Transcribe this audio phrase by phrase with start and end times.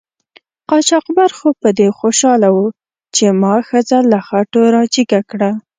[0.69, 2.59] قاچاقبر خو په دې خوشحاله و
[3.15, 5.51] چې ما ښځه له خټو را جګه کړه.